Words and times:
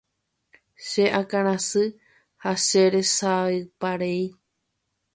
Che 0.87 1.05
akãrasy 1.19 1.85
ha 2.43 2.51
cheresayparei. 2.65 4.23